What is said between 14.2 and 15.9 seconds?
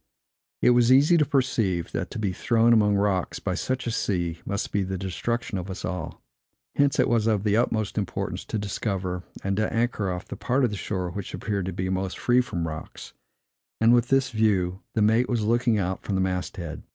view the mate was looking